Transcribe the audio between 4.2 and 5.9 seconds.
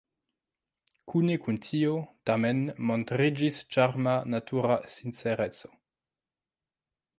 natura sincereco.